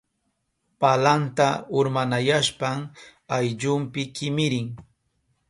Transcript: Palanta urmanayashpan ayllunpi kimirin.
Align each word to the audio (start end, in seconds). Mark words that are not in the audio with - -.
Palanta 0.81 1.45
urmanayashpan 1.81 2.77
ayllunpi 3.39 4.01
kimirin. 4.19 4.67